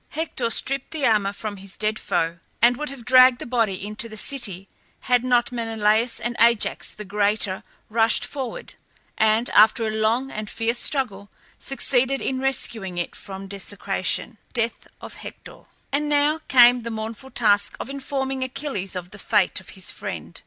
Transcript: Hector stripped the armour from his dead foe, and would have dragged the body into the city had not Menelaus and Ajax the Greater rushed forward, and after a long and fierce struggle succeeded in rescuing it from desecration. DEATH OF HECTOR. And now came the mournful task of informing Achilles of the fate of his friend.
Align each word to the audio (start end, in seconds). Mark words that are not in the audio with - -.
Hector 0.09 0.49
stripped 0.49 0.89
the 0.89 1.05
armour 1.05 1.31
from 1.31 1.57
his 1.57 1.77
dead 1.77 1.99
foe, 1.99 2.39
and 2.59 2.75
would 2.75 2.89
have 2.89 3.05
dragged 3.05 3.37
the 3.37 3.45
body 3.45 3.85
into 3.85 4.09
the 4.09 4.17
city 4.17 4.67
had 5.01 5.23
not 5.23 5.51
Menelaus 5.51 6.19
and 6.19 6.35
Ajax 6.39 6.89
the 6.89 7.05
Greater 7.05 7.61
rushed 7.87 8.25
forward, 8.25 8.73
and 9.15 9.51
after 9.51 9.85
a 9.85 9.91
long 9.91 10.31
and 10.31 10.49
fierce 10.49 10.79
struggle 10.79 11.29
succeeded 11.59 12.19
in 12.19 12.39
rescuing 12.41 12.97
it 12.97 13.15
from 13.15 13.45
desecration. 13.45 14.39
DEATH 14.53 14.87
OF 15.01 15.13
HECTOR. 15.17 15.65
And 15.91 16.09
now 16.09 16.39
came 16.47 16.81
the 16.81 16.89
mournful 16.89 17.29
task 17.29 17.77
of 17.79 17.87
informing 17.87 18.43
Achilles 18.43 18.95
of 18.95 19.11
the 19.11 19.19
fate 19.19 19.59
of 19.59 19.69
his 19.77 19.91
friend. 19.91 20.39